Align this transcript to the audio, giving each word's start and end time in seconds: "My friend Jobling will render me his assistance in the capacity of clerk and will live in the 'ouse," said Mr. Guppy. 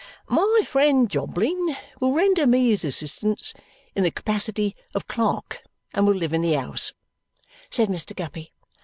"My 0.27 0.63
friend 0.65 1.07
Jobling 1.07 1.75
will 1.99 2.11
render 2.13 2.47
me 2.47 2.69
his 2.71 2.83
assistance 2.83 3.53
in 3.95 4.03
the 4.03 4.09
capacity 4.09 4.75
of 4.95 5.07
clerk 5.07 5.61
and 5.93 6.07
will 6.07 6.15
live 6.15 6.33
in 6.33 6.41
the 6.41 6.57
'ouse," 6.57 6.93
said 7.69 7.87
Mr. 7.87 8.15
Guppy. 8.15 8.51